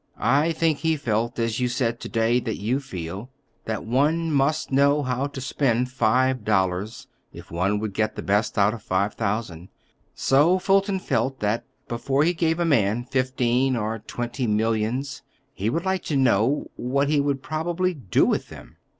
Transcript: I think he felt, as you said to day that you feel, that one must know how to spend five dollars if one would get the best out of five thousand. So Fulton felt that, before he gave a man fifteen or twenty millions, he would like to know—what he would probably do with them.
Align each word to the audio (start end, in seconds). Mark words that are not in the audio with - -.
I 0.33 0.51
think 0.53 0.79
he 0.79 0.95
felt, 0.97 1.37
as 1.37 1.59
you 1.59 1.67
said 1.67 1.99
to 1.99 2.09
day 2.09 2.39
that 2.39 2.55
you 2.57 2.79
feel, 2.79 3.29
that 3.65 3.85
one 3.85 4.31
must 4.31 4.71
know 4.71 5.03
how 5.03 5.27
to 5.27 5.39
spend 5.39 5.91
five 5.91 6.43
dollars 6.43 7.05
if 7.31 7.51
one 7.51 7.77
would 7.77 7.93
get 7.93 8.15
the 8.15 8.23
best 8.23 8.57
out 8.57 8.73
of 8.73 8.81
five 8.81 9.13
thousand. 9.13 9.69
So 10.15 10.57
Fulton 10.57 10.97
felt 10.97 11.39
that, 11.41 11.65
before 11.87 12.23
he 12.23 12.33
gave 12.33 12.59
a 12.59 12.65
man 12.65 13.03
fifteen 13.03 13.75
or 13.75 13.99
twenty 13.99 14.47
millions, 14.47 15.21
he 15.53 15.69
would 15.69 15.85
like 15.85 16.03
to 16.05 16.17
know—what 16.17 17.07
he 17.07 17.21
would 17.21 17.43
probably 17.43 17.93
do 17.93 18.25
with 18.25 18.49
them. 18.49 18.77